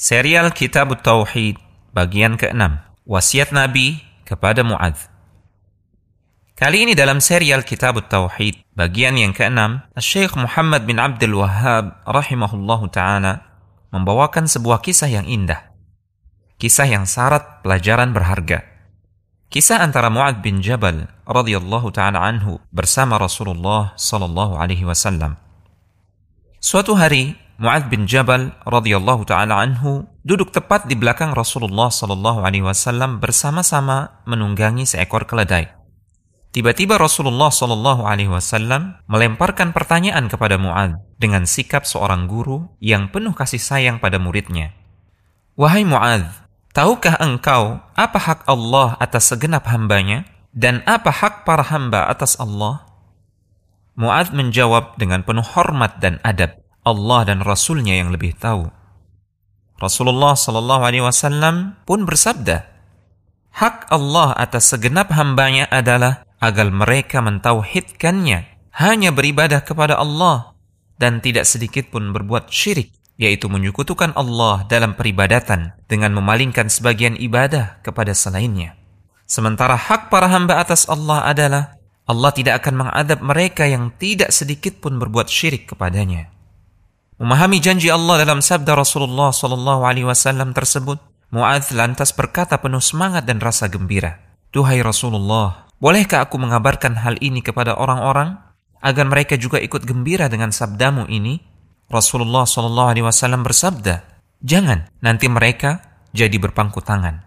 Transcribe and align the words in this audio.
Serial 0.00 0.48
Kitab 0.56 0.96
Tauhid 1.04 1.60
bagian 1.92 2.40
ke-6 2.40 2.56
Wasiat 3.04 3.52
Nabi 3.52 4.00
kepada 4.24 4.64
Muadz. 4.64 5.12
Kali 6.56 6.88
ini 6.88 6.96
dalam 6.96 7.20
serial 7.20 7.60
Kitab 7.68 8.00
Tauhid 8.08 8.64
bagian 8.72 9.20
yang 9.20 9.36
ke-6 9.36 9.92
Syekh 10.00 10.40
Muhammad 10.40 10.88
bin 10.88 10.96
Abdul 10.96 11.44
Wahhab 11.44 12.00
rahimahullahu 12.08 12.88
taala 12.88 13.44
membawakan 13.92 14.48
sebuah 14.48 14.80
kisah 14.80 15.12
yang 15.12 15.28
indah. 15.28 15.68
Kisah 16.56 16.88
yang 16.88 17.04
syarat 17.04 17.60
pelajaran 17.60 18.16
berharga. 18.16 18.64
Kisah 19.52 19.84
antara 19.84 20.08
Muadz 20.08 20.40
bin 20.40 20.64
Jabal 20.64 21.12
radhiyallahu 21.28 21.92
taala 21.92 22.24
anhu 22.24 22.56
bersama 22.72 23.20
Rasulullah 23.20 23.92
sallallahu 24.00 24.56
alaihi 24.56 24.88
wasallam. 24.88 25.36
Suatu 26.56 26.96
hari 26.96 27.36
Mu'adz 27.60 27.92
bin 27.92 28.08
Jabal 28.08 28.56
radhiyallahu 28.64 29.28
taala 29.28 29.60
anhu 29.60 30.08
duduk 30.24 30.48
tepat 30.48 30.88
di 30.88 30.96
belakang 30.96 31.36
Rasulullah 31.36 31.92
sallallahu 31.92 32.40
alaihi 32.40 32.64
wasallam 32.64 33.20
bersama-sama 33.20 34.24
menunggangi 34.24 34.88
seekor 34.88 35.28
keledai. 35.28 35.68
Tiba-tiba 36.56 36.96
Rasulullah 36.96 37.52
sallallahu 37.52 38.08
alaihi 38.08 38.32
wasallam 38.32 38.96
melemparkan 39.12 39.76
pertanyaan 39.76 40.32
kepada 40.32 40.56
Mu'adz 40.56 41.04
dengan 41.20 41.44
sikap 41.44 41.84
seorang 41.84 42.24
guru 42.32 42.64
yang 42.80 43.12
penuh 43.12 43.36
kasih 43.36 43.60
sayang 43.60 44.00
pada 44.00 44.16
muridnya. 44.16 44.72
Wahai 45.52 45.84
Mu'adz, 45.84 46.32
tahukah 46.72 47.20
engkau 47.20 47.76
apa 47.92 48.18
hak 48.24 48.48
Allah 48.48 48.96
atas 48.96 49.36
segenap 49.36 49.68
hambanya 49.68 50.24
dan 50.56 50.80
apa 50.88 51.12
hak 51.12 51.44
para 51.44 51.68
hamba 51.68 52.08
atas 52.08 52.40
Allah? 52.40 52.88
Mu'adz 54.00 54.32
menjawab 54.32 54.96
dengan 54.96 55.20
penuh 55.28 55.44
hormat 55.44 56.00
dan 56.00 56.16
adab. 56.24 56.56
Allah 56.80 57.28
dan 57.28 57.44
Rasulnya 57.44 58.00
yang 58.00 58.08
lebih 58.08 58.32
tahu. 58.40 58.68
Rasulullah 59.80 60.36
Shallallahu 60.36 60.82
Alaihi 60.84 61.04
Wasallam 61.04 61.80
pun 61.88 62.04
bersabda, 62.04 62.68
hak 63.56 63.88
Allah 63.88 64.36
atas 64.36 64.72
segenap 64.72 65.12
hambanya 65.12 65.68
adalah 65.72 66.24
agar 66.40 66.68
mereka 66.72 67.20
mentauhidkannya, 67.20 68.48
hanya 68.76 69.10
beribadah 69.12 69.60
kepada 69.64 69.96
Allah 70.00 70.56
dan 71.00 71.20
tidak 71.24 71.48
sedikit 71.48 71.88
pun 71.88 72.12
berbuat 72.12 72.52
syirik, 72.52 72.92
yaitu 73.20 73.48
menyekutukan 73.48 74.16
Allah 74.16 74.64
dalam 74.68 74.96
peribadatan 74.96 75.76
dengan 75.88 76.16
memalingkan 76.16 76.68
sebagian 76.72 77.16
ibadah 77.16 77.80
kepada 77.84 78.16
selainnya. 78.16 78.76
Sementara 79.28 79.76
hak 79.76 80.08
para 80.08 80.28
hamba 80.32 80.60
atas 80.60 80.88
Allah 80.88 81.24
adalah 81.28 81.76
Allah 82.08 82.32
tidak 82.34 82.64
akan 82.64 82.84
mengadab 82.84 83.20
mereka 83.22 83.68
yang 83.68 83.92
tidak 83.94 84.32
sedikit 84.34 84.80
pun 84.80 84.96
berbuat 84.96 85.30
syirik 85.30 85.70
kepadanya. 85.70 86.39
Memahami 87.20 87.60
janji 87.60 87.92
Allah 87.92 88.24
dalam 88.24 88.40
sabda 88.40 88.72
Rasulullah 88.72 89.28
Sallallahu 89.28 89.84
Alaihi 89.84 90.08
Wasallam 90.08 90.56
tersebut, 90.56 90.96
Muadz 91.28 91.68
lantas 91.76 92.16
berkata 92.16 92.56
penuh 92.56 92.80
semangat 92.80 93.28
dan 93.28 93.44
rasa 93.44 93.68
gembira, 93.68 94.24
Duhai 94.56 94.80
Rasulullah, 94.80 95.68
bolehkah 95.84 96.24
aku 96.24 96.40
mengabarkan 96.40 96.96
hal 97.04 97.20
ini 97.20 97.44
kepada 97.44 97.76
orang-orang 97.76 98.40
agar 98.80 99.04
mereka 99.04 99.36
juga 99.36 99.60
ikut 99.60 99.84
gembira 99.84 100.32
dengan 100.32 100.48
sabdamu 100.48 101.12
ini? 101.12 101.44
Rasulullah 101.92 102.48
Sallallahu 102.48 102.88
Alaihi 102.88 103.04
Wasallam 103.04 103.44
bersabda, 103.44 104.00
jangan 104.40 104.88
nanti 105.04 105.28
mereka 105.28 105.84
jadi 106.16 106.40
berpangku 106.40 106.80
tangan. 106.80 107.20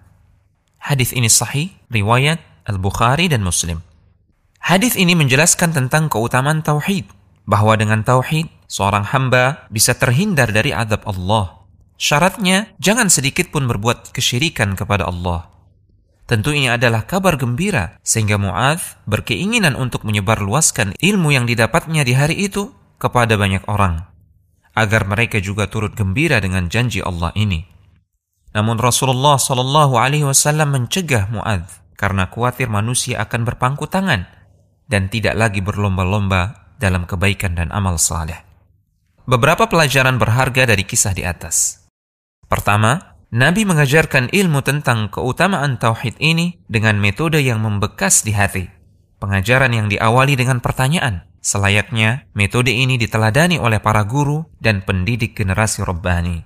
Hadis 0.81 1.13
ini 1.13 1.29
sahih, 1.29 1.69
riwayat 1.93 2.41
Al 2.65 2.81
Bukhari 2.81 3.29
dan 3.29 3.45
Muslim. 3.45 3.85
Hadis 4.57 4.97
ini 4.97 5.13
menjelaskan 5.13 5.69
tentang 5.69 6.09
keutamaan 6.09 6.65
tauhid, 6.65 7.05
bahwa 7.43 7.75
dengan 7.75 8.01
tauhid 8.03 8.47
seorang 8.67 9.05
hamba 9.13 9.67
bisa 9.69 9.93
terhindar 9.93 10.49
dari 10.49 10.71
azab 10.73 11.03
Allah. 11.05 11.63
Syaratnya, 11.99 12.73
jangan 12.81 13.07
sedikit 13.07 13.53
pun 13.53 13.69
berbuat 13.69 14.11
kesyirikan 14.11 14.75
kepada 14.75 15.07
Allah. 15.07 15.53
Tentu 16.23 16.55
ini 16.55 16.71
adalah 16.71 17.03
kabar 17.03 17.35
gembira, 17.35 17.99
sehingga 18.01 18.39
Mu'adh 18.39 18.81
berkeinginan 19.05 19.75
untuk 19.75 20.07
menyebarluaskan 20.07 20.95
ilmu 20.97 21.35
yang 21.35 21.45
didapatnya 21.45 22.07
di 22.07 22.15
hari 22.15 22.47
itu 22.47 22.71
kepada 22.95 23.35
banyak 23.35 23.67
orang, 23.67 24.07
agar 24.73 25.03
mereka 25.03 25.43
juga 25.43 25.67
turut 25.67 25.93
gembira 25.93 26.39
dengan 26.39 26.71
janji 26.71 27.03
Allah 27.03 27.35
ini. 27.35 27.67
Namun 28.55 28.79
Rasulullah 28.79 29.35
Shallallahu 29.35 29.99
Alaihi 29.99 30.23
Wasallam 30.23 30.73
mencegah 30.73 31.27
Mu'adh 31.27 31.67
karena 31.99 32.31
khawatir 32.31 32.71
manusia 32.71 33.19
akan 33.21 33.43
berpangku 33.43 33.89
tangan 33.91 34.29
dan 34.87 35.09
tidak 35.09 35.35
lagi 35.35 35.59
berlomba-lomba 35.59 36.62
dalam 36.81 37.09
kebaikan 37.09 37.57
dan 37.57 37.73
amal 37.73 37.97
saleh. 37.99 38.39
Beberapa 39.23 39.71
pelajaran 39.71 40.19
berharga 40.19 40.67
dari 40.67 40.83
kisah 40.83 41.15
di 41.15 41.23
atas. 41.23 41.87
Pertama, 42.51 43.13
Nabi 43.33 43.65
mengajarkan 43.65 44.29
ilmu 44.29 44.61
tentang 44.61 45.09
keutamaan 45.09 45.81
tauhid 45.81 46.21
ini 46.21 46.61
dengan 46.69 47.01
metode 47.01 47.41
yang 47.41 47.63
membekas 47.63 48.21
di 48.21 48.35
hati. 48.35 48.69
Pengajaran 49.17 49.73
yang 49.73 49.87
diawali 49.89 50.37
dengan 50.37 50.61
pertanyaan, 50.61 51.25
selayaknya 51.41 52.29
metode 52.37 52.69
ini 52.69 52.99
diteladani 52.99 53.57
oleh 53.57 53.81
para 53.81 54.05
guru 54.05 54.45
dan 54.61 54.85
pendidik 54.85 55.33
generasi 55.33 55.81
Rabbani. 55.81 56.45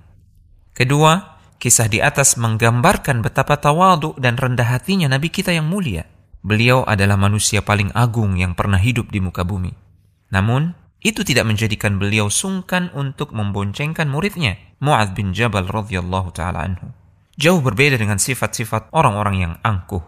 Kedua, 0.72 1.42
kisah 1.58 1.90
di 1.90 2.00
atas 2.00 2.38
menggambarkan 2.38 3.20
betapa 3.20 3.58
tawadu 3.58 4.16
dan 4.16 4.38
rendah 4.38 4.78
hatinya 4.78 5.12
Nabi 5.12 5.28
kita 5.28 5.52
yang 5.52 5.66
mulia. 5.66 6.06
Beliau 6.40 6.86
adalah 6.86 7.18
manusia 7.18 7.60
paling 7.60 7.92
agung 7.92 8.38
yang 8.38 8.54
pernah 8.54 8.78
hidup 8.78 9.10
di 9.10 9.18
muka 9.20 9.42
bumi. 9.42 9.87
Namun, 10.28 10.76
itu 10.98 11.22
tidak 11.22 11.46
menjadikan 11.46 11.96
beliau 11.96 12.26
sungkan 12.28 12.90
untuk 12.90 13.30
memboncengkan 13.30 14.10
muridnya, 14.10 14.58
Mu'ad 14.82 15.14
bin 15.14 15.30
Jabal 15.30 15.70
radhiyallahu 15.70 16.34
taala 16.34 16.66
anhu. 16.66 16.90
Jauh 17.38 17.62
berbeda 17.62 17.96
dengan 17.96 18.18
sifat-sifat 18.18 18.90
orang-orang 18.90 19.36
yang 19.38 19.54
angkuh. 19.62 20.02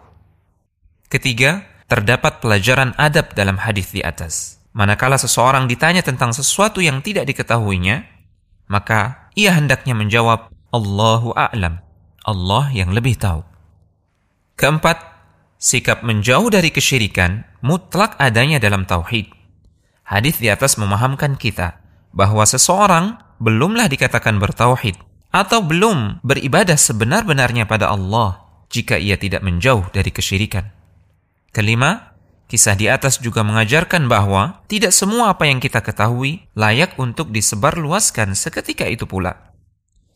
Ketiga, 1.07 1.63
terdapat 1.87 2.43
pelajaran 2.43 2.91
adab 2.99 3.39
dalam 3.39 3.59
hadis 3.63 3.95
di 3.95 4.03
atas. 4.03 4.59
Manakala 4.75 5.19
seseorang 5.19 5.67
ditanya 5.71 6.03
tentang 6.03 6.35
sesuatu 6.35 6.83
yang 6.83 7.03
tidak 7.03 7.27
diketahuinya, 7.31 8.07
maka 8.71 9.31
ia 9.39 9.55
hendaknya 9.55 9.95
menjawab, 9.95 10.51
Allahu 10.71 11.35
a'lam. 11.35 11.83
Allah 12.27 12.71
yang 12.71 12.95
lebih 12.95 13.19
tahu. 13.19 13.43
Keempat, 14.55 15.03
sikap 15.59 16.03
menjauh 16.07 16.51
dari 16.51 16.71
kesyirikan 16.71 17.43
mutlak 17.63 18.15
adanya 18.23 18.63
dalam 18.63 18.87
tauhid 18.87 19.40
Hadis 20.11 20.43
di 20.43 20.51
atas 20.51 20.75
memahamkan 20.75 21.39
kita 21.39 21.79
bahwa 22.11 22.43
seseorang 22.43 23.23
belumlah 23.39 23.87
dikatakan 23.87 24.43
bertauhid 24.43 24.99
atau 25.31 25.63
belum 25.63 26.19
beribadah 26.27 26.75
sebenar-benarnya 26.75 27.71
pada 27.71 27.95
Allah 27.95 28.43
jika 28.75 28.99
ia 28.99 29.15
tidak 29.15 29.47
menjauh 29.47 29.87
dari 29.95 30.11
kesyirikan. 30.11 30.75
Kelima, 31.55 32.19
kisah 32.51 32.75
di 32.75 32.91
atas 32.91 33.23
juga 33.23 33.47
mengajarkan 33.47 34.11
bahwa 34.11 34.67
tidak 34.67 34.91
semua 34.91 35.31
apa 35.31 35.47
yang 35.47 35.63
kita 35.63 35.79
ketahui 35.79 36.43
layak 36.59 36.99
untuk 36.99 37.31
disebarluaskan 37.31 38.35
seketika 38.35 38.91
itu 38.91 39.07
pula. 39.07 39.55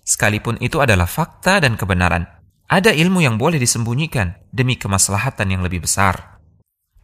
Sekalipun 0.03 0.59
itu 0.59 0.83
adalah 0.83 1.07
fakta 1.07 1.63
dan 1.63 1.79
kebenaran, 1.79 2.27
ada 2.67 2.91
ilmu 2.91 3.23
yang 3.23 3.39
boleh 3.39 3.63
disembunyikan 3.63 4.43
demi 4.51 4.75
kemaslahatan 4.75 5.55
yang 5.55 5.63
lebih 5.63 5.87
besar. 5.87 6.43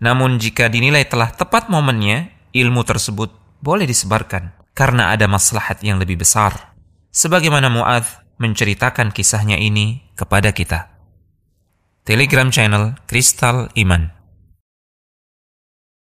Namun 0.02 0.42
jika 0.42 0.66
dinilai 0.66 1.06
telah 1.06 1.30
tepat 1.30 1.70
momennya, 1.70 2.39
ilmu 2.52 2.82
tersebut 2.86 3.32
boleh 3.60 3.84
disebarkan 3.88 4.52
karena 4.76 5.12
ada 5.12 5.26
maslahat 5.26 5.82
yang 5.82 5.98
lebih 5.98 6.20
besar. 6.20 6.74
Sebagaimana 7.10 7.68
Mu'adh 7.68 8.06
menceritakan 8.38 9.12
kisahnya 9.12 9.58
ini 9.58 10.14
kepada 10.14 10.54
kita. 10.54 10.88
Telegram 12.06 12.48
channel 12.48 12.96
Kristal 13.04 13.68
Iman 13.76 14.19